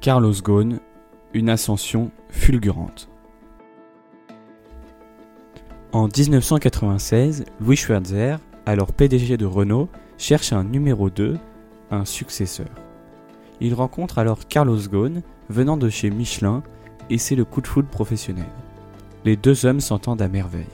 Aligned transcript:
Carlos 0.00 0.34
Ghosn, 0.44 0.78
une 1.34 1.48
ascension 1.48 2.12
fulgurante. 2.28 3.08
En 5.90 6.06
1996, 6.06 7.44
Louis 7.60 7.74
Schwerzer, 7.74 8.36
alors 8.64 8.92
PDG 8.92 9.36
de 9.36 9.44
Renault, 9.44 9.88
cherche 10.16 10.52
un 10.52 10.62
numéro 10.62 11.10
2, 11.10 11.36
un 11.90 12.04
successeur. 12.04 12.68
Il 13.60 13.74
rencontre 13.74 14.18
alors 14.18 14.46
Carlos 14.46 14.78
Ghosn, 14.78 15.22
venant 15.48 15.76
de 15.76 15.88
chez 15.88 16.10
Michelin, 16.10 16.62
et 17.10 17.18
c'est 17.18 17.34
le 17.34 17.44
coup 17.44 17.60
de 17.60 17.66
foudre 17.66 17.88
professionnel. 17.88 18.46
Les 19.24 19.34
deux 19.34 19.66
hommes 19.66 19.80
s'entendent 19.80 20.22
à 20.22 20.28
merveille. 20.28 20.64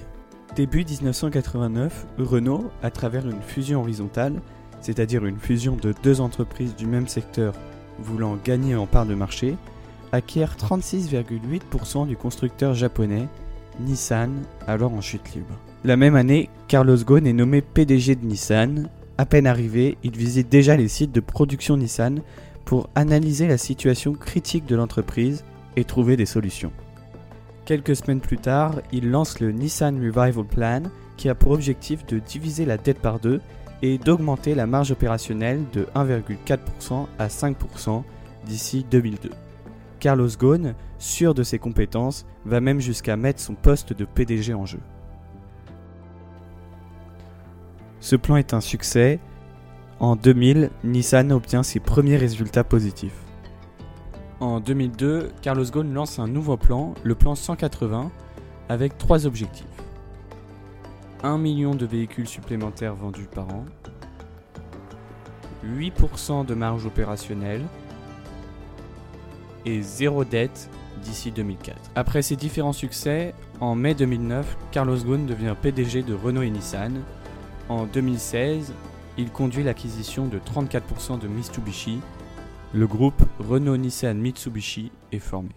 Début 0.54 0.84
1989, 0.84 2.06
Renault, 2.18 2.70
à 2.82 2.90
travers 2.90 3.26
une 3.26 3.40
fusion 3.40 3.80
horizontale, 3.80 4.42
c'est-à-dire 4.82 5.24
une 5.24 5.38
fusion 5.38 5.76
de 5.76 5.94
deux 6.02 6.20
entreprises 6.20 6.76
du 6.76 6.86
même 6.86 7.08
secteur 7.08 7.54
voulant 7.98 8.38
gagner 8.42 8.74
en 8.74 8.86
part 8.86 9.06
de 9.06 9.14
marché, 9.14 9.56
acquiert 10.12 10.56
36,8% 10.56 12.06
du 12.06 12.16
constructeur 12.16 12.74
japonais 12.74 13.28
Nissan, 13.80 14.30
alors 14.66 14.92
en 14.92 15.00
chute 15.00 15.34
libre. 15.34 15.58
La 15.84 15.96
même 15.96 16.16
année, 16.16 16.48
Carlos 16.68 16.96
Ghosn 16.96 17.26
est 17.26 17.32
nommé 17.32 17.60
PDG 17.60 18.14
de 18.14 18.24
Nissan. 18.24 18.88
À 19.18 19.26
peine 19.26 19.46
arrivé, 19.46 19.98
il 20.02 20.16
visite 20.16 20.48
déjà 20.48 20.76
les 20.76 20.88
sites 20.88 21.12
de 21.12 21.20
production 21.20 21.76
Nissan 21.76 22.20
pour 22.64 22.88
analyser 22.94 23.46
la 23.46 23.58
situation 23.58 24.12
critique 24.14 24.66
de 24.66 24.76
l'entreprise 24.76 25.44
et 25.76 25.84
trouver 25.84 26.16
des 26.16 26.26
solutions. 26.26 26.72
Quelques 27.64 27.96
semaines 27.96 28.20
plus 28.20 28.38
tard, 28.38 28.80
il 28.92 29.10
lance 29.10 29.40
le 29.40 29.50
Nissan 29.50 29.96
Revival 29.98 30.44
Plan 30.44 30.82
qui 31.16 31.28
a 31.28 31.34
pour 31.34 31.52
objectif 31.52 32.04
de 32.06 32.18
diviser 32.18 32.64
la 32.64 32.76
dette 32.76 32.98
par 32.98 33.18
deux 33.18 33.40
et 33.84 33.98
d'augmenter 33.98 34.54
la 34.54 34.66
marge 34.66 34.92
opérationnelle 34.92 35.62
de 35.74 35.86
1,4% 35.94 37.06
à 37.18 37.26
5% 37.26 38.02
d'ici 38.46 38.86
2002. 38.90 39.28
Carlos 40.00 40.30
Ghosn, 40.40 40.74
sûr 40.98 41.34
de 41.34 41.42
ses 41.42 41.58
compétences, 41.58 42.24
va 42.46 42.62
même 42.62 42.80
jusqu'à 42.80 43.18
mettre 43.18 43.40
son 43.40 43.54
poste 43.54 43.92
de 43.92 44.06
PDG 44.06 44.54
en 44.54 44.64
jeu. 44.64 44.80
Ce 48.00 48.16
plan 48.16 48.36
est 48.36 48.54
un 48.54 48.62
succès. 48.62 49.20
En 50.00 50.16
2000, 50.16 50.70
Nissan 50.82 51.30
obtient 51.30 51.62
ses 51.62 51.78
premiers 51.78 52.16
résultats 52.16 52.64
positifs. 52.64 53.20
En 54.40 54.60
2002, 54.60 55.30
Carlos 55.42 55.66
Ghosn 55.70 55.92
lance 55.92 56.18
un 56.18 56.26
nouveau 56.26 56.56
plan, 56.56 56.94
le 57.02 57.14
plan 57.14 57.34
180, 57.34 58.10
avec 58.70 58.96
trois 58.96 59.26
objectifs. 59.26 59.83
1 61.24 61.38
million 61.38 61.74
de 61.74 61.86
véhicules 61.86 62.28
supplémentaires 62.28 62.94
vendus 62.94 63.28
par 63.34 63.48
an, 63.48 63.64
8% 65.64 66.44
de 66.44 66.54
marge 66.54 66.84
opérationnelle 66.84 67.62
et 69.64 69.80
zéro 69.80 70.24
dette 70.24 70.68
d'ici 71.02 71.32
2004. 71.32 71.76
Après 71.94 72.20
ces 72.20 72.36
différents 72.36 72.74
succès, 72.74 73.34
en 73.60 73.74
mai 73.74 73.94
2009, 73.94 74.58
Carlos 74.70 74.98
Ghosn 74.98 75.24
devient 75.24 75.54
PDG 75.60 76.02
de 76.02 76.12
Renault 76.12 76.42
et 76.42 76.50
Nissan. 76.50 77.00
En 77.70 77.86
2016, 77.86 78.74
il 79.16 79.30
conduit 79.30 79.64
l'acquisition 79.64 80.26
de 80.26 80.38
34% 80.38 81.18
de 81.18 81.26
Mitsubishi. 81.26 82.00
Le 82.74 82.86
groupe 82.86 83.22
Renault-Nissan-Mitsubishi 83.38 84.92
est 85.10 85.20
formé. 85.20 85.50